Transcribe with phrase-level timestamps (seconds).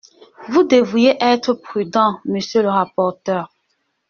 [0.49, 3.53] Vous devriez être prudent, monsieur le rapporteur.